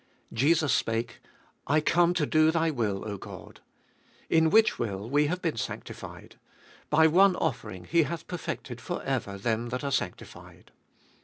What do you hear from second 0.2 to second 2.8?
Jesus spake: I come to do Thy